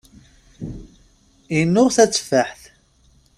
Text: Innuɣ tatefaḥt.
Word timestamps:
Innuɣ 1.59 1.87
tatefaḥt. 1.95 2.61